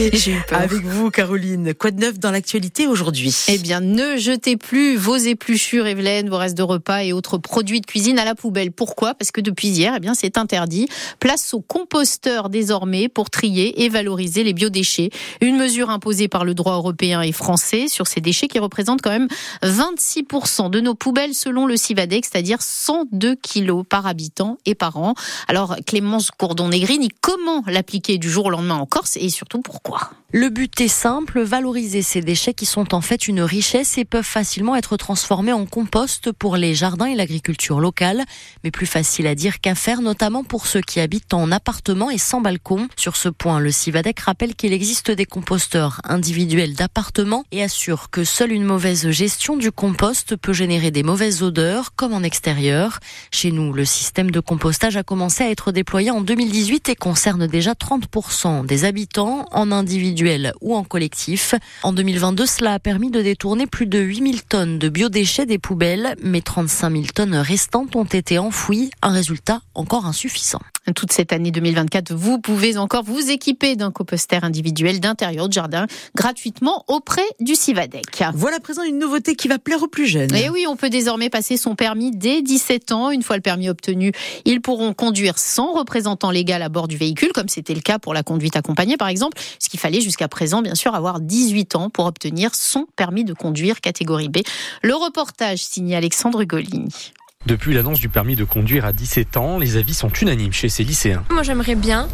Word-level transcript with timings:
Avec 0.50 0.82
vous, 0.82 1.10
Caroline. 1.10 1.74
Quoi 1.74 1.90
de 1.90 2.00
neuf 2.00 2.18
dans 2.18 2.30
l'actualité 2.30 2.86
aujourd'hui? 2.86 3.36
Eh 3.48 3.58
bien, 3.58 3.80
ne 3.80 4.16
jetez 4.16 4.56
plus 4.56 4.96
vos 4.96 5.16
épluchures, 5.16 5.86
Evelyne, 5.86 6.30
vos 6.30 6.38
restes 6.38 6.56
de 6.56 6.62
repas 6.62 7.02
et 7.02 7.12
autres 7.12 7.36
produits 7.36 7.82
de 7.82 7.86
cuisine 7.86 8.18
à 8.18 8.24
la 8.24 8.34
poubelle. 8.34 8.72
Pourquoi? 8.72 9.12
Parce 9.14 9.30
que 9.30 9.42
depuis 9.42 9.68
hier, 9.68 9.92
eh 9.96 10.00
bien, 10.00 10.14
c'est 10.14 10.38
interdit. 10.38 10.88
Place 11.18 11.52
au 11.52 11.60
composteur 11.60 12.48
désormais 12.48 13.08
pour 13.08 13.28
trier 13.28 13.84
et 13.84 13.90
valoriser 13.90 14.42
les 14.42 14.54
biodéchets. 14.54 15.10
Une 15.42 15.58
mesure 15.58 15.90
imposée 15.90 16.28
par 16.28 16.46
le 16.46 16.54
droit 16.54 16.76
européen 16.76 17.20
et 17.20 17.32
français 17.32 17.86
sur 17.88 18.06
ces 18.06 18.22
déchets 18.22 18.48
qui 18.48 18.58
représentent 18.58 19.02
quand 19.02 19.10
même 19.10 19.28
26% 19.62 20.70
de 20.70 20.80
nos 20.80 20.94
poubelles 20.94 21.34
selon 21.34 21.66
le 21.66 21.76
CIVADEX, 21.76 22.30
c'est-à-dire 22.32 22.62
102 22.62 23.36
kilos 23.36 23.84
par 23.86 24.06
habitant 24.06 24.56
et 24.64 24.74
par 24.74 24.96
an. 24.96 25.14
Alors, 25.46 25.76
Clémence 25.86 26.30
Courdon-Negrini, 26.30 27.10
comment 27.20 27.62
l'appliquer 27.66 28.16
du 28.16 28.30
jour 28.30 28.46
au 28.46 28.50
lendemain 28.50 28.76
en 28.76 28.86
Corse 28.86 29.18
et 29.18 29.28
surtout 29.28 29.60
pourquoi? 29.60 29.89
Le 30.32 30.48
but 30.48 30.80
est 30.80 30.86
simple, 30.86 31.40
valoriser 31.40 32.02
ces 32.02 32.20
déchets 32.20 32.54
qui 32.54 32.64
sont 32.64 32.94
en 32.94 33.00
fait 33.00 33.26
une 33.26 33.40
richesse 33.40 33.98
et 33.98 34.04
peuvent 34.04 34.22
facilement 34.22 34.76
être 34.76 34.96
transformés 34.96 35.52
en 35.52 35.66
compost 35.66 36.30
pour 36.30 36.56
les 36.56 36.72
jardins 36.72 37.06
et 37.06 37.16
l'agriculture 37.16 37.80
locale, 37.80 38.24
mais 38.62 38.70
plus 38.70 38.86
facile 38.86 39.26
à 39.26 39.34
dire 39.34 39.60
qu'à 39.60 39.74
faire, 39.74 40.02
notamment 40.02 40.44
pour 40.44 40.68
ceux 40.68 40.82
qui 40.82 41.00
habitent 41.00 41.34
en 41.34 41.50
appartement 41.50 42.10
et 42.10 42.18
sans 42.18 42.40
balcon. 42.40 42.86
Sur 42.96 43.16
ce 43.16 43.28
point, 43.28 43.58
le 43.58 43.72
Civadec 43.72 44.20
rappelle 44.20 44.54
qu'il 44.54 44.72
existe 44.72 45.10
des 45.10 45.26
composteurs 45.26 46.00
individuels 46.04 46.74
d'appartements 46.74 47.44
et 47.50 47.64
assure 47.64 48.08
que 48.08 48.22
seule 48.22 48.52
une 48.52 48.62
mauvaise 48.62 49.10
gestion 49.10 49.56
du 49.56 49.72
compost 49.72 50.36
peut 50.36 50.52
générer 50.52 50.92
des 50.92 51.02
mauvaises 51.02 51.42
odeurs, 51.42 51.96
comme 51.96 52.14
en 52.14 52.22
extérieur. 52.22 53.00
Chez 53.32 53.50
nous, 53.50 53.72
le 53.72 53.84
système 53.84 54.30
de 54.30 54.38
compostage 54.38 54.96
a 54.96 55.02
commencé 55.02 55.42
à 55.42 55.50
être 55.50 55.72
déployé 55.72 56.12
en 56.12 56.20
2018 56.20 56.88
et 56.88 56.94
concerne 56.94 57.48
déjà 57.48 57.72
30% 57.72 58.64
des 58.64 58.84
habitants 58.84 59.46
en 59.50 59.72
individuel 59.80 60.52
ou 60.60 60.74
en 60.74 60.84
collectif. 60.84 61.54
En 61.82 61.92
2022, 61.92 62.46
cela 62.46 62.74
a 62.74 62.78
permis 62.78 63.10
de 63.10 63.20
détourner 63.20 63.66
plus 63.66 63.86
de 63.86 63.98
8000 63.98 64.42
tonnes 64.44 64.78
de 64.78 64.88
biodéchets 64.88 65.46
des 65.46 65.58
poubelles, 65.58 66.14
mais 66.22 66.40
35 66.40 66.92
000 66.92 67.04
tonnes 67.14 67.34
restantes 67.34 67.96
ont 67.96 68.04
été 68.04 68.38
enfouies, 68.38 68.90
un 69.02 69.12
résultat 69.12 69.60
encore 69.74 70.06
insuffisant. 70.06 70.60
Toute 70.94 71.12
cette 71.12 71.32
année 71.32 71.50
2024, 71.50 72.14
vous 72.14 72.40
pouvez 72.40 72.76
encore 72.78 73.04
vous 73.04 73.30
équiper 73.30 73.76
d'un 73.76 73.90
composter 73.90 74.38
individuel 74.42 74.98
d'intérieur 74.98 75.48
de 75.48 75.52
jardin 75.52 75.86
gratuitement 76.16 76.84
auprès 76.88 77.26
du 77.38 77.54
Civadec. 77.54 78.24
Voilà 78.34 78.56
à 78.56 78.60
présent 78.60 78.82
une 78.82 78.98
nouveauté 78.98 79.34
qui 79.36 79.46
va 79.46 79.58
plaire 79.58 79.82
aux 79.82 79.88
plus 79.88 80.06
jeunes. 80.06 80.34
Et 80.34 80.48
oui, 80.48 80.64
on 80.66 80.76
peut 80.76 80.90
désormais 80.90 81.28
passer 81.28 81.56
son 81.56 81.74
permis 81.74 82.10
dès 82.10 82.42
17 82.42 82.92
ans. 82.92 83.10
Une 83.10 83.22
fois 83.22 83.36
le 83.36 83.42
permis 83.42 83.68
obtenu, 83.68 84.12
ils 84.46 84.60
pourront 84.60 84.94
conduire 84.94 85.38
sans 85.38 85.72
représentant 85.74 86.30
légal 86.30 86.62
à 86.62 86.68
bord 86.68 86.88
du 86.88 86.96
véhicule, 86.96 87.30
comme 87.32 87.48
c'était 87.48 87.74
le 87.74 87.82
cas 87.82 87.98
pour 87.98 88.14
la 88.14 88.22
conduite 88.22 88.56
accompagnée 88.56 88.96
par 88.96 89.08
exemple, 89.08 89.38
ce 89.58 89.68
qu'il 89.68 89.78
fallait 89.78 90.00
jusqu'à 90.00 90.28
présent 90.28 90.62
bien 90.62 90.74
sûr 90.74 90.94
avoir 90.94 91.20
18 91.20 91.76
ans 91.76 91.90
pour 91.90 92.06
obtenir 92.06 92.54
son 92.54 92.86
permis 92.96 93.24
de 93.24 93.34
conduire 93.34 93.80
catégorie 93.80 94.28
B. 94.28 94.38
Le 94.82 94.94
reportage 94.94 95.58
signé 95.58 95.94
Alexandre 95.94 96.42
Goligny. 96.44 97.12
Depuis 97.46 97.72
l'annonce 97.72 98.00
du 98.00 98.10
permis 98.10 98.36
de 98.36 98.44
conduire 98.44 98.84
à 98.84 98.92
17 98.92 99.38
ans, 99.38 99.58
les 99.58 99.78
avis 99.78 99.94
sont 99.94 100.10
unanimes 100.10 100.52
chez 100.52 100.68
ces 100.68 100.84
lycéens. 100.84 101.24
Moi 101.30 101.42
j'aimerais 101.42 101.74
bien, 101.74 102.06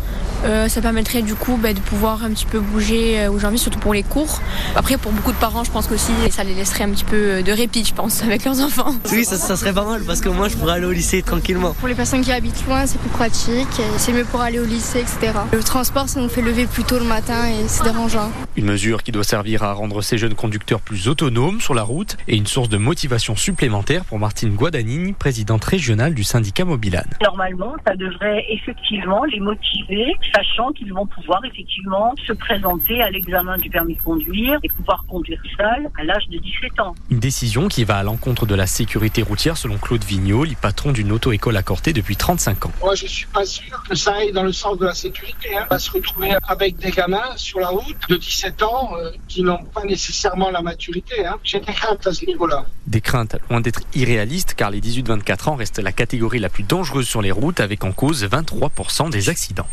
euh, 0.45 0.69
ça 0.69 0.81
permettrait 0.81 1.23
du 1.23 1.35
coup 1.35 1.59
bah, 1.61 1.75
de 1.75 1.81
pouvoir 1.81 2.23
un 2.23 2.31
petit 2.31 2.47
peu 2.47 2.61
bouger 2.61 3.27
où 3.29 3.41
j'ai 3.41 3.47
envie, 3.49 3.59
surtout 3.59 3.81
pour 3.81 3.93
les 3.93 4.05
cours. 4.05 4.41
Après 4.77 4.97
pour 4.97 5.11
beaucoup 5.11 5.33
de 5.33 5.37
parents 5.37 5.65
je 5.65 5.73
pense 5.73 5.89
qu'aussi 5.89 6.13
ça 6.31 6.45
les 6.45 6.55
laisserait 6.55 6.85
un 6.85 6.91
petit 6.91 7.03
peu 7.05 7.17
euh, 7.17 7.43
de 7.43 7.51
répit 7.51 7.85
je 7.85 7.93
pense 7.93 8.23
avec 8.23 8.45
leurs 8.45 8.61
enfants. 8.61 8.95
Oui 9.11 9.25
ça, 9.25 9.37
serait 9.57 9.73
pas 9.73 9.85
mal 9.85 10.05
parce 10.05 10.21
que 10.21 10.29
moi 10.29 10.49
je 10.49 10.57
pourrais 10.57 10.75
aller 10.75 10.87
au 10.87 10.93
lycée 10.93 11.23
tranquillement. 11.23 11.75
Pour 11.75 11.89
les 11.89 11.97
personnes 11.97 12.21
qui 12.21 12.31
habitent 12.31 12.65
loin 12.69 12.87
c'est 12.87 12.99
plus 13.01 13.11
pratique, 13.11 13.83
c'est 13.99 14.13
mieux 14.13 14.25
pour 14.25 14.43
aller 14.43 14.61
au 14.61 14.65
lycée 14.65 15.01
etc. 15.01 15.33
Le 15.53 15.63
transport 15.65 16.09
ça 16.09 16.21
nous 16.21 16.29
fait 16.29 16.41
lever 16.41 16.67
plus 16.67 16.85
tôt 16.85 17.01
le 17.01 17.05
matin 17.05 17.49
et 17.49 17.67
c'est 17.67 17.83
dérangeant. 17.83 18.31
Une 18.57 18.67
mesure 18.67 19.03
qui 19.03 19.11
doit 19.11 19.25
servir 19.25 19.65
à 19.65 19.73
rendre 19.73 20.03
ces 20.03 20.19
jeunes 20.19 20.35
conducteurs 20.35 20.81
plus 20.81 21.09
autonomes 21.09 21.61
sur 21.61 21.75
la 21.75 21.83
route 21.83 22.17
et 22.29 22.37
une 22.37 22.47
source 22.47 22.69
de 22.69 22.77
motivation 22.77 23.35
supplémentaire 23.35 24.05
pour 24.05 24.21
Martine 24.21 24.55
Guadagnini 24.55 25.16
présidente 25.17 25.65
régionale 25.65 26.15
du 26.15 26.25
syndicat 26.25 26.65
Mobilane. 26.65 27.11
Normalement, 27.23 27.75
ça 27.87 27.97
devrait 27.97 28.45
effectivement 28.49 29.25
les 29.25 29.41
motiver, 29.41 30.15
sachant 30.35 30.73
qu'ils 30.73 30.93
vont 30.93 31.07
pouvoir 31.07 31.45
effectivement 31.45 32.15
se 32.27 32.33
présenter 32.33 33.03
à 33.03 33.11
l'examen 33.11 33.59
du 33.59 33.71
permis 33.71 33.97
de 33.97 34.03
conduire 34.03 34.59
et 34.63 34.69
pouvoir 34.69 35.05
conduire 35.09 35.41
seul 35.57 35.89
à 35.99 36.05
l'âge 36.05 36.29
de 36.29 36.39
17 36.39 36.81
ans. 36.81 36.95
Une 37.11 37.19
décision 37.19 37.69
qui 37.69 37.85
va 37.85 37.97
à 37.97 38.03
l'encontre 38.03 38.47
de 38.47 38.55
la 38.55 38.67
sécurité 38.67 39.23
routière 39.23 39.57
selon 39.57 39.79
Claude 39.79 40.05
Vigneault, 40.05 40.45
le 40.45 40.55
patron 40.61 40.93
d'une 40.93 41.13
auto-école 41.13 41.57
accordée 41.57 41.93
depuis 41.93 42.17
35 42.17 42.67
ans. 42.67 42.73
Moi, 42.83 42.95
je 42.95 43.07
suis 43.07 43.27
pas 43.27 43.45
sûr 43.45 43.83
que 43.89 43.95
ça 43.95 44.15
aille 44.15 44.33
dans 44.33 44.43
le 44.43 44.53
sens 44.53 44.79
de 44.79 44.87
la 44.87 44.95
sécurité. 44.95 45.57
Hein. 45.57 45.67
On 45.71 45.75
va 45.75 45.79
se 45.79 45.91
retrouver 45.91 46.31
avec 46.47 46.77
des 46.77 46.91
gamins 46.91 47.37
sur 47.37 47.61
la 47.61 47.69
route 47.69 47.97
de 48.09 48.17
17 48.17 48.63
ans 48.63 48.93
euh, 48.97 49.11
qui 49.29 49.43
n'ont 49.43 49.65
pas 49.65 49.85
nécessairement 49.85 50.51
la 50.51 50.63
maturité. 50.63 51.25
Hein. 51.27 51.37
J'ai 51.43 51.61
des 51.61 51.73
craintes 51.73 52.07
à 52.07 52.13
ce 52.13 52.25
niveau-là. 52.27 52.67
Des 52.87 53.01
craintes 53.01 53.37
loin 53.51 53.61
d'être 53.61 53.81
irréalistes 53.95 54.55
car 54.55 54.71
les 54.71 54.81
18-24 55.07 55.57
reste 55.57 55.79
la 55.79 55.93
catégorie 55.93 56.39
la 56.39 56.49
plus 56.49 56.65
dangereuse 56.65 57.07
sur 57.07 57.23
les 57.23 57.31
routes 57.31 57.61
avec 57.61 57.85
en 57.85 57.93
cause 57.93 58.25
23% 58.25 59.11
des 59.11 59.29
accidents. 59.29 59.69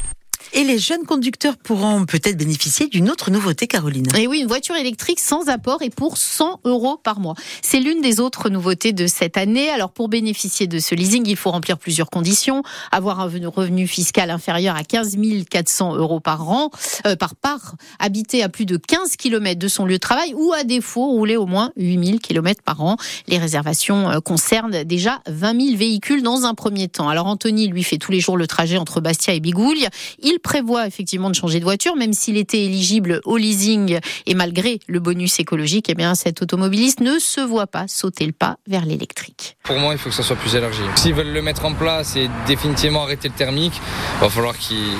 Et 0.51 0.63
les 0.63 0.77
jeunes 0.77 1.05
conducteurs 1.05 1.57
pourront 1.57 2.05
peut-être 2.05 2.37
bénéficier 2.37 2.87
d'une 2.87 3.09
autre 3.09 3.31
nouveauté, 3.31 3.67
Caroline. 3.67 4.07
Et 4.17 4.27
oui, 4.27 4.39
une 4.39 4.47
voiture 4.47 4.75
électrique 4.75 5.19
sans 5.19 5.47
apport 5.47 5.81
et 5.81 5.89
pour 5.89 6.17
100 6.17 6.59
euros 6.65 6.97
par 6.97 7.19
mois. 7.19 7.35
C'est 7.61 7.79
l'une 7.79 8.01
des 8.01 8.19
autres 8.19 8.49
nouveautés 8.49 8.93
de 8.93 9.07
cette 9.07 9.37
année. 9.37 9.69
Alors 9.69 9.91
pour 9.91 10.09
bénéficier 10.09 10.67
de 10.67 10.79
ce 10.79 10.95
leasing, 10.95 11.23
il 11.27 11.37
faut 11.37 11.51
remplir 11.51 11.77
plusieurs 11.77 12.09
conditions. 12.09 12.63
Avoir 12.91 13.19
un 13.19 13.31
revenu 13.47 13.87
fiscal 13.87 14.29
inférieur 14.29 14.75
à 14.75 14.83
15 14.83 15.17
400 15.49 15.95
euros 15.95 16.19
par 16.19 16.49
an, 16.49 16.69
euh, 17.05 17.15
par 17.15 17.35
part, 17.35 17.75
habiter 17.99 18.43
à 18.43 18.49
plus 18.49 18.65
de 18.65 18.77
15 18.77 19.15
km 19.15 19.59
de 19.59 19.67
son 19.67 19.85
lieu 19.85 19.95
de 19.95 19.99
travail 19.99 20.33
ou 20.35 20.53
à 20.53 20.63
défaut 20.63 21.05
rouler 21.07 21.37
au 21.37 21.45
moins 21.45 21.71
8 21.77 22.05
000 22.05 22.17
km 22.19 22.61
par 22.63 22.81
an. 22.81 22.97
Les 23.27 23.37
réservations 23.37 24.09
euh, 24.09 24.19
concernent 24.19 24.83
déjà 24.83 25.21
20 25.27 25.61
000 25.67 25.77
véhicules 25.77 26.23
dans 26.23 26.45
un 26.45 26.53
premier 26.53 26.87
temps. 26.87 27.09
Alors 27.09 27.27
Anthony, 27.27 27.67
lui, 27.67 27.83
fait 27.83 27.97
tous 27.97 28.11
les 28.11 28.19
jours 28.19 28.37
le 28.37 28.47
trajet 28.47 28.77
entre 28.77 29.01
Bastia 29.01 29.33
et 29.33 29.39
Bigouille. 29.39 29.87
Il 30.21 30.32
prévoit 30.39 30.87
effectivement 30.87 31.29
de 31.29 31.35
changer 31.35 31.59
de 31.59 31.63
voiture, 31.63 31.95
même 31.95 32.13
s'il 32.13 32.37
était 32.37 32.63
éligible 32.63 33.21
au 33.25 33.37
leasing 33.37 33.99
et 34.25 34.35
malgré 34.35 34.79
le 34.87 34.99
bonus 34.99 35.39
écologique, 35.39 35.87
eh 35.89 35.95
bien 35.95 36.15
cet 36.15 36.41
automobiliste 36.41 36.99
ne 36.99 37.19
se 37.19 37.41
voit 37.41 37.67
pas 37.67 37.87
sauter 37.87 38.25
le 38.25 38.31
pas 38.31 38.57
vers 38.67 38.85
l'électrique. 38.85 39.57
Pour 39.63 39.77
moi, 39.77 39.93
il 39.93 39.97
faut 39.97 40.09
que 40.09 40.15
ça 40.15 40.23
soit 40.23 40.35
plus 40.35 40.55
élargi. 40.55 40.81
S'ils 40.95 41.13
veulent 41.13 41.31
le 41.31 41.41
mettre 41.41 41.65
en 41.65 41.73
place 41.73 42.15
et 42.15 42.29
définitivement 42.47 43.03
arrêter 43.03 43.27
le 43.27 43.33
thermique, 43.33 43.73
il 43.75 44.21
va 44.21 44.29
falloir 44.29 44.57
qu'ils 44.57 44.97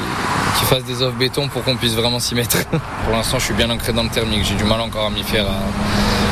fassent 0.66 0.86
des 0.86 1.02
offres 1.02 1.18
béton 1.18 1.48
pour 1.50 1.64
qu'on 1.64 1.76
puisse 1.76 1.94
vraiment 1.94 2.20
s'y 2.20 2.36
mettre. 2.36 2.66
pour 3.04 3.14
l'instant, 3.14 3.40
je 3.40 3.46
suis 3.46 3.54
bien 3.54 3.70
ancré 3.70 3.94
dans 3.94 4.04
le 4.04 4.10
thermique. 4.10 4.44
J'ai 4.46 4.56
du 4.56 4.64
mal 4.64 4.82
encore 4.82 5.08
à 5.08 5.10
m'y 5.10 5.24
faire 5.24 5.46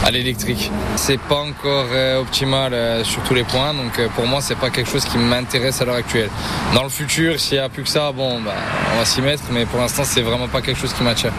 à 0.03 0.11
l'électrique. 0.11 0.71
C'est 0.95 1.19
pas 1.19 1.39
encore 1.39 1.87
euh, 1.91 2.21
optimal 2.21 2.73
euh, 2.73 3.03
sur 3.03 3.23
tous 3.23 3.33
les 3.33 3.43
points, 3.43 3.73
donc 3.73 3.99
euh, 3.99 4.07
pour 4.15 4.25
moi, 4.25 4.41
c'est 4.41 4.55
pas 4.55 4.69
quelque 4.69 4.89
chose 4.89 5.05
qui 5.05 5.17
m'intéresse 5.17 5.81
à 5.81 5.85
l'heure 5.85 5.95
actuelle. 5.95 6.29
Dans 6.73 6.83
le 6.83 6.89
futur, 6.89 7.39
s'il 7.39 7.53
n'y 7.53 7.63
a 7.63 7.69
plus 7.69 7.83
que 7.83 7.89
ça, 7.89 8.11
bon, 8.11 8.41
bah, 8.41 8.53
on 8.93 8.97
va 8.97 9.05
s'y 9.05 9.21
mettre, 9.21 9.43
mais 9.51 9.65
pour 9.65 9.79
l'instant, 9.79 10.03
c'est 10.03 10.21
vraiment 10.21 10.47
pas 10.47 10.61
quelque 10.61 10.79
chose 10.79 10.93
qui 10.93 11.03
m'attire. 11.03 11.31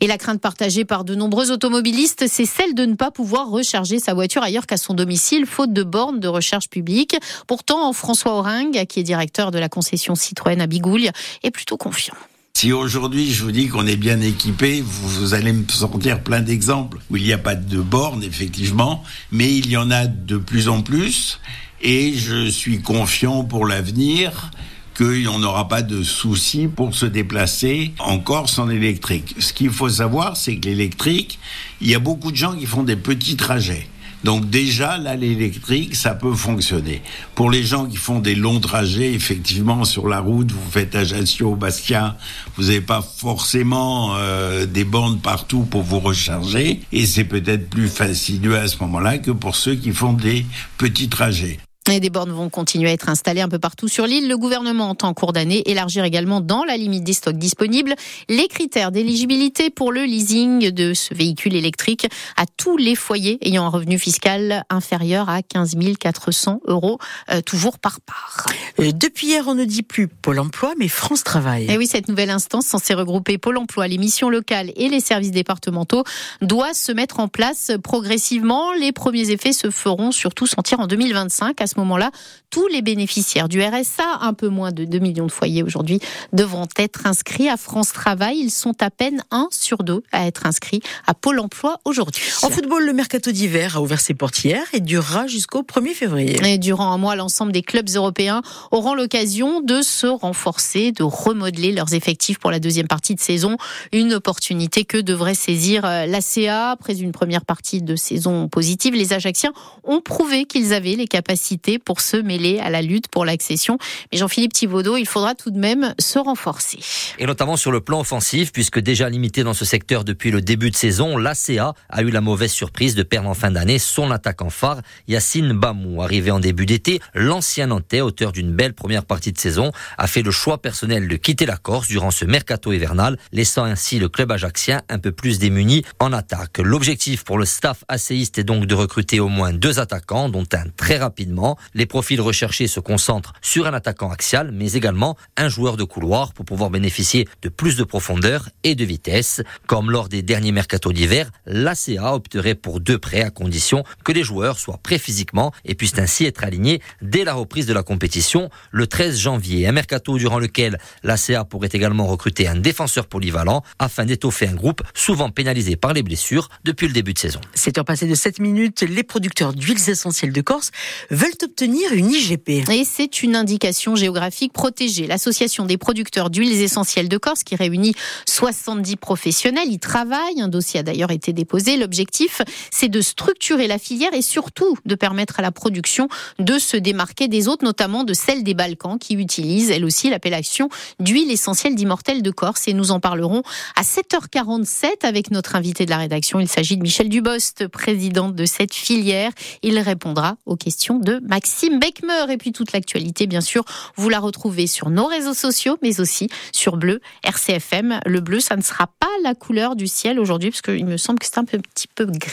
Et 0.00 0.08
la 0.08 0.18
crainte 0.18 0.40
partagée 0.40 0.84
par 0.84 1.04
de 1.04 1.14
nombreux 1.14 1.52
automobilistes, 1.52 2.24
c'est 2.26 2.46
celle 2.46 2.74
de 2.74 2.84
ne 2.84 2.94
pas 2.94 3.12
pouvoir 3.12 3.48
recharger 3.50 4.00
sa 4.00 4.14
voiture 4.14 4.42
ailleurs 4.42 4.66
qu'à 4.66 4.76
son 4.76 4.94
domicile, 4.94 5.46
faute 5.46 5.72
de 5.72 5.84
bornes 5.84 6.18
de 6.18 6.28
recharge 6.28 6.68
publique. 6.68 7.16
Pourtant, 7.46 7.92
François 7.92 8.32
Oring, 8.32 8.84
qui 8.86 9.00
est 9.00 9.04
directeur 9.04 9.52
de 9.52 9.58
la 9.58 9.68
concession 9.68 10.14
Citroën 10.16 10.60
à 10.60 10.66
Bigouille, 10.66 11.10
est 11.44 11.50
plutôt 11.52 11.76
confiant. 11.76 12.14
Si 12.62 12.72
aujourd'hui 12.72 13.32
je 13.32 13.42
vous 13.42 13.50
dis 13.50 13.66
qu'on 13.66 13.88
est 13.88 13.96
bien 13.96 14.20
équipé, 14.20 14.84
vous, 14.86 15.34
allez 15.34 15.52
me 15.52 15.66
sortir 15.68 16.22
plein 16.22 16.42
d'exemples 16.42 16.98
où 17.10 17.16
il 17.16 17.24
n'y 17.24 17.32
a 17.32 17.38
pas 17.38 17.56
de 17.56 17.80
bornes, 17.80 18.22
effectivement, 18.22 19.02
mais 19.32 19.52
il 19.52 19.68
y 19.68 19.76
en 19.76 19.90
a 19.90 20.06
de 20.06 20.36
plus 20.36 20.68
en 20.68 20.80
plus, 20.80 21.40
et 21.82 22.14
je 22.14 22.48
suis 22.48 22.80
confiant 22.80 23.42
pour 23.42 23.66
l'avenir 23.66 24.52
qu'il 24.96 25.24
n'aura 25.24 25.66
pas 25.66 25.82
de 25.82 26.04
soucis 26.04 26.68
pour 26.68 26.94
se 26.94 27.04
déplacer 27.04 27.94
en 27.98 28.20
Corse 28.20 28.60
en 28.60 28.70
électrique. 28.70 29.34
Ce 29.40 29.52
qu'il 29.52 29.70
faut 29.70 29.88
savoir, 29.88 30.36
c'est 30.36 30.54
que 30.58 30.68
l'électrique, 30.68 31.40
il 31.80 31.90
y 31.90 31.96
a 31.96 31.98
beaucoup 31.98 32.30
de 32.30 32.36
gens 32.36 32.54
qui 32.54 32.66
font 32.66 32.84
des 32.84 32.94
petits 32.94 33.34
trajets. 33.34 33.88
Donc 34.24 34.48
déjà, 34.50 34.98
là, 34.98 35.16
l'électrique, 35.16 35.96
ça 35.96 36.14
peut 36.14 36.34
fonctionner. 36.34 37.02
Pour 37.34 37.50
les 37.50 37.62
gens 37.62 37.86
qui 37.86 37.96
font 37.96 38.20
des 38.20 38.34
longs 38.34 38.60
trajets, 38.60 39.12
effectivement, 39.12 39.84
sur 39.84 40.08
la 40.08 40.20
route, 40.20 40.50
vous 40.52 40.70
faites 40.70 40.94
Ajaccio, 40.94 41.56
Bastia, 41.56 42.16
vous 42.56 42.64
n'avez 42.64 42.80
pas 42.80 43.02
forcément 43.02 44.14
euh, 44.16 44.66
des 44.66 44.84
bornes 44.84 45.18
partout 45.18 45.62
pour 45.62 45.82
vous 45.82 46.00
recharger, 46.00 46.80
et 46.92 47.06
c'est 47.06 47.24
peut-être 47.24 47.68
plus 47.68 47.88
fastidieux 47.88 48.56
à 48.56 48.68
ce 48.68 48.78
moment-là 48.80 49.18
que 49.18 49.30
pour 49.30 49.56
ceux 49.56 49.74
qui 49.74 49.92
font 49.92 50.12
des 50.12 50.46
petits 50.78 51.08
trajets. 51.08 51.58
Et 51.90 51.98
des 51.98 52.10
bornes 52.10 52.30
vont 52.30 52.48
continuer 52.48 52.90
à 52.90 52.92
être 52.92 53.08
installées 53.08 53.40
un 53.40 53.48
peu 53.48 53.58
partout 53.58 53.88
sur 53.88 54.06
l'île. 54.06 54.28
Le 54.28 54.38
gouvernement 54.38 54.88
entend 54.88 55.08
en 55.08 55.14
cours 55.14 55.32
d'année 55.32 55.68
élargir 55.68 56.04
également 56.04 56.40
dans 56.40 56.64
la 56.64 56.76
limite 56.76 57.02
des 57.02 57.12
stocks 57.12 57.36
disponibles 57.36 57.96
les 58.28 58.46
critères 58.46 58.92
d'éligibilité 58.92 59.68
pour 59.68 59.90
le 59.90 60.04
leasing 60.04 60.70
de 60.70 60.94
ce 60.94 61.12
véhicule 61.12 61.56
électrique 61.56 62.06
à 62.36 62.44
tous 62.46 62.76
les 62.76 62.94
foyers 62.94 63.38
ayant 63.42 63.64
un 63.64 63.68
revenu 63.68 63.98
fiscal 63.98 64.64
inférieur 64.70 65.28
à 65.28 65.42
15 65.42 65.74
400 65.98 66.60
euros, 66.66 66.98
euh, 67.30 67.40
toujours 67.40 67.78
par 67.80 68.00
part. 68.00 68.46
Euh, 68.78 68.92
depuis 68.92 69.28
hier, 69.28 69.44
on 69.48 69.54
ne 69.54 69.64
dit 69.64 69.82
plus 69.82 70.06
Pôle 70.06 70.38
emploi, 70.38 70.74
mais 70.78 70.88
France 70.88 71.24
Travail. 71.24 71.66
Et 71.68 71.76
oui, 71.76 71.88
cette 71.88 72.08
nouvelle 72.08 72.30
instance 72.30 72.66
censée 72.66 72.94
regrouper 72.94 73.38
Pôle 73.38 73.58
emploi, 73.58 73.88
les 73.88 73.98
missions 73.98 74.30
locales 74.30 74.70
et 74.76 74.88
les 74.88 75.00
services 75.00 75.32
départementaux 75.32 76.04
doit 76.40 76.74
se 76.74 76.92
mettre 76.92 77.18
en 77.18 77.26
place 77.28 77.72
progressivement. 77.82 78.72
Les 78.72 78.92
premiers 78.92 79.30
effets 79.30 79.52
se 79.52 79.70
feront 79.70 80.12
surtout 80.12 80.46
sentir 80.46 80.78
en 80.78 80.86
2025. 80.86 81.60
À 81.60 81.66
ce 81.72 81.78
moment-là, 81.80 82.10
tous 82.50 82.66
les 82.68 82.82
bénéficiaires 82.82 83.48
du 83.48 83.62
RSA, 83.62 84.18
un 84.20 84.34
peu 84.34 84.48
moins 84.48 84.72
de 84.72 84.84
2 84.84 84.98
millions 84.98 85.26
de 85.26 85.32
foyers 85.32 85.62
aujourd'hui, 85.62 86.00
devront 86.32 86.68
être 86.76 87.06
inscrits 87.06 87.48
à 87.48 87.56
France 87.56 87.92
Travail. 87.92 88.38
Ils 88.38 88.50
sont 88.50 88.82
à 88.82 88.90
peine 88.90 89.22
1 89.30 89.48
sur 89.50 89.78
2 89.78 90.02
à 90.12 90.26
être 90.26 90.46
inscrits 90.46 90.80
à 91.06 91.14
Pôle 91.14 91.40
emploi 91.40 91.78
aujourd'hui. 91.84 92.22
En 92.42 92.50
football, 92.50 92.84
le 92.84 92.92
mercato 92.92 93.30
d'hiver 93.30 93.76
a 93.76 93.80
ouvert 93.80 94.00
ses 94.00 94.14
portes 94.14 94.44
hier 94.44 94.62
et 94.72 94.80
durera 94.80 95.26
jusqu'au 95.26 95.62
1er 95.62 95.94
février. 95.94 96.38
Et 96.46 96.58
durant 96.58 96.92
un 96.92 96.98
mois, 96.98 97.16
l'ensemble 97.16 97.52
des 97.52 97.62
clubs 97.62 97.88
européens 97.94 98.42
auront 98.70 98.94
l'occasion 98.94 99.60
de 99.60 99.80
se 99.80 100.06
renforcer, 100.06 100.92
de 100.92 101.02
remodeler 101.02 101.72
leurs 101.72 101.94
effectifs 101.94 102.38
pour 102.38 102.50
la 102.50 102.58
deuxième 102.58 102.88
partie 102.88 103.14
de 103.14 103.20
saison. 103.20 103.56
Une 103.92 104.12
opportunité 104.14 104.84
que 104.84 104.98
devrait 104.98 105.34
saisir 105.34 105.84
euh, 105.84 106.06
l'ACA 106.06 106.70
après 106.70 106.98
une 106.98 107.12
première 107.12 107.44
partie 107.44 107.80
de 107.80 107.96
saison 107.96 108.48
positive. 108.48 108.94
Les 108.94 109.12
Ajacciens 109.12 109.52
ont 109.84 110.00
prouvé 110.00 110.44
qu'ils 110.44 110.74
avaient 110.74 110.96
les 110.96 111.06
capacités 111.06 111.61
pour 111.84 112.00
se 112.00 112.16
mêler 112.16 112.58
à 112.58 112.70
la 112.70 112.82
lutte 112.82 113.08
pour 113.08 113.24
l'accession. 113.24 113.78
Mais 114.10 114.18
Jean-Philippe 114.18 114.52
Thibaudot, 114.52 114.96
il 114.96 115.06
faudra 115.06 115.34
tout 115.34 115.50
de 115.50 115.58
même 115.58 115.94
se 115.98 116.18
renforcer. 116.18 116.78
Et 117.18 117.26
notamment 117.26 117.56
sur 117.56 117.70
le 117.70 117.80
plan 117.80 118.00
offensif, 118.00 118.52
puisque 118.52 118.78
déjà 118.78 119.08
limité 119.08 119.44
dans 119.44 119.54
ce 119.54 119.64
secteur 119.64 120.04
depuis 120.04 120.30
le 120.30 120.40
début 120.40 120.70
de 120.70 120.76
saison, 120.76 121.16
l'ACA 121.16 121.74
a 121.88 122.02
eu 122.02 122.10
la 122.10 122.20
mauvaise 122.20 122.52
surprise 122.52 122.94
de 122.94 123.02
perdre 123.02 123.28
en 123.28 123.34
fin 123.34 123.50
d'année 123.50 123.78
son 123.78 124.10
attaquant 124.10 124.50
phare, 124.50 124.80
Yacine 125.08 125.52
Bamou. 125.52 126.02
Arrivé 126.02 126.30
en 126.30 126.40
début 126.40 126.66
d'été, 126.66 127.00
l'ancien 127.14 127.68
Nantais, 127.68 128.00
auteur 128.00 128.32
d'une 128.32 128.52
belle 128.52 128.74
première 128.74 129.04
partie 129.04 129.32
de 129.32 129.38
saison, 129.38 129.72
a 129.98 130.06
fait 130.06 130.22
le 130.22 130.30
choix 130.30 130.60
personnel 130.60 131.08
de 131.08 131.16
quitter 131.16 131.46
la 131.46 131.56
Corse 131.56 131.88
durant 131.88 132.10
ce 132.10 132.24
mercato 132.24 132.72
hivernal, 132.72 133.18
laissant 133.32 133.64
ainsi 133.64 133.98
le 133.98 134.08
club 134.08 134.32
ajaxien 134.32 134.82
un 134.88 134.98
peu 134.98 135.12
plus 135.12 135.38
démuni 135.38 135.84
en 136.00 136.12
attaque. 136.12 136.58
L'objectif 136.58 137.24
pour 137.24 137.38
le 137.38 137.44
staff 137.44 137.84
acéiste 137.88 138.38
est 138.38 138.44
donc 138.44 138.66
de 138.66 138.74
recruter 138.74 139.20
au 139.20 139.28
moins 139.28 139.52
deux 139.52 139.78
attaquants, 139.78 140.28
dont 140.28 140.44
un 140.52 140.64
très 140.76 140.98
rapidement. 140.98 141.51
Les 141.74 141.86
profils 141.86 142.20
recherchés 142.20 142.66
se 142.66 142.80
concentrent 142.80 143.32
sur 143.42 143.66
un 143.66 143.74
attaquant 143.74 144.10
axial, 144.10 144.50
mais 144.52 144.72
également 144.72 145.16
un 145.36 145.48
joueur 145.48 145.76
de 145.76 145.84
couloir 145.84 146.32
pour 146.32 146.44
pouvoir 146.44 146.70
bénéficier 146.70 147.28
de 147.42 147.48
plus 147.48 147.76
de 147.76 147.84
profondeur 147.84 148.48
et 148.64 148.74
de 148.74 148.84
vitesse. 148.84 149.42
Comme 149.66 149.90
lors 149.90 150.08
des 150.08 150.22
derniers 150.22 150.52
mercatos 150.52 150.92
d'hiver, 150.92 151.30
l'ACA 151.46 152.14
opterait 152.14 152.54
pour 152.54 152.80
deux 152.80 152.98
prêts 152.98 153.22
à 153.22 153.30
condition 153.30 153.84
que 154.04 154.12
les 154.12 154.22
joueurs 154.22 154.58
soient 154.58 154.78
prêts 154.82 154.98
physiquement 154.98 155.52
et 155.64 155.74
puissent 155.74 155.98
ainsi 155.98 156.24
être 156.24 156.44
alignés 156.44 156.80
dès 157.00 157.24
la 157.24 157.34
reprise 157.34 157.66
de 157.66 157.72
la 157.72 157.82
compétition 157.82 158.50
le 158.70 158.86
13 158.86 159.18
janvier. 159.18 159.66
Un 159.66 159.72
mercato 159.72 160.18
durant 160.18 160.38
lequel 160.38 160.78
l'ACA 161.02 161.44
pourrait 161.44 161.70
également 161.72 162.06
recruter 162.06 162.48
un 162.48 162.56
défenseur 162.56 163.06
polyvalent 163.06 163.62
afin 163.78 164.04
d'étoffer 164.04 164.48
un 164.48 164.54
groupe 164.54 164.82
souvent 164.94 165.30
pénalisé 165.30 165.76
par 165.76 165.92
les 165.92 166.02
blessures 166.02 166.48
depuis 166.64 166.86
le 166.86 166.92
début 166.92 167.14
de 167.14 167.18
saison. 167.18 167.40
7 167.54 167.78
heures 167.78 167.84
passées 167.84 168.06
de 168.06 168.14
7 168.14 168.40
minutes, 168.40 168.82
les 168.82 169.02
producteurs 169.02 169.52
d'huiles 169.52 169.88
essentielles 169.88 170.32
de 170.32 170.40
Corse 170.40 170.70
veulent 171.10 171.36
obtenir 171.42 171.92
une 171.92 172.10
IGP. 172.10 172.68
Et 172.70 172.84
c'est 172.84 173.22
une 173.22 173.36
indication 173.36 173.96
géographique 173.96 174.52
protégée. 174.52 175.06
L'association 175.06 175.64
des 175.64 175.76
producteurs 175.76 176.30
d'huiles 176.30 176.60
essentielles 176.60 177.08
de 177.08 177.18
Corse, 177.18 177.44
qui 177.44 177.56
réunit 177.56 177.94
70 178.26 178.96
professionnels, 178.96 179.70
y 179.70 179.78
travaille. 179.78 180.40
Un 180.40 180.48
dossier 180.48 180.80
a 180.80 180.82
d'ailleurs 180.82 181.10
été 181.10 181.32
déposé. 181.32 181.76
L'objectif, 181.76 182.42
c'est 182.70 182.88
de 182.88 183.00
structurer 183.00 183.66
la 183.66 183.78
filière 183.78 184.12
et 184.14 184.22
surtout 184.22 184.76
de 184.84 184.94
permettre 184.94 185.38
à 185.38 185.42
la 185.42 185.52
production 185.52 186.08
de 186.38 186.58
se 186.58 186.76
démarquer 186.76 187.28
des 187.28 187.48
autres, 187.48 187.64
notamment 187.64 188.04
de 188.04 188.14
celle 188.14 188.42
des 188.42 188.54
Balkans, 188.54 188.98
qui 188.98 189.14
utilise 189.14 189.70
elle 189.70 189.84
aussi 189.84 190.10
l'appellation 190.10 190.68
d'huile 191.00 191.30
essentielle 191.30 191.74
d'immortel 191.74 192.22
de 192.22 192.30
Corse. 192.30 192.68
Et 192.68 192.74
nous 192.74 192.90
en 192.90 193.00
parlerons 193.00 193.42
à 193.76 193.82
7h47 193.82 195.04
avec 195.06 195.30
notre 195.30 195.56
invité 195.56 195.84
de 195.84 195.90
la 195.90 195.98
rédaction. 195.98 196.40
Il 196.40 196.48
s'agit 196.48 196.76
de 196.76 196.82
Michel 196.82 197.08
Dubost, 197.08 197.68
président 197.68 198.28
de 198.28 198.44
cette 198.44 198.74
filière. 198.74 199.32
Il 199.62 199.78
répondra 199.78 200.36
aux 200.46 200.56
questions 200.56 200.98
de 200.98 201.20
Maxime 201.32 201.78
Beckmer. 201.78 202.30
Et 202.30 202.36
puis 202.36 202.52
toute 202.52 202.72
l'actualité, 202.72 203.26
bien 203.26 203.40
sûr, 203.40 203.64
vous 203.96 204.10
la 204.10 204.20
retrouvez 204.20 204.66
sur 204.66 204.90
nos 204.90 205.06
réseaux 205.06 205.32
sociaux, 205.32 205.78
mais 205.80 205.98
aussi 205.98 206.28
sur 206.52 206.76
Bleu, 206.76 207.00
RCFM. 207.24 208.00
Le 208.04 208.20
bleu, 208.20 208.38
ça 208.38 208.54
ne 208.54 208.62
sera 208.62 208.86
pas 208.86 209.08
la 209.24 209.34
couleur 209.34 209.74
du 209.74 209.86
ciel 209.86 210.20
aujourd'hui, 210.20 210.50
parce 210.50 210.60
qu'il 210.60 210.84
me 210.84 210.98
semble 210.98 211.18
que 211.18 211.24
c'est 211.24 211.38
un 211.38 211.44
petit 211.44 211.88
peu 211.94 212.04
gris. 212.04 212.30